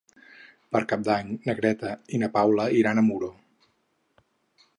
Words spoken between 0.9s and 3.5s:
Cap d'Any na Greta i na Paula iran a Muro.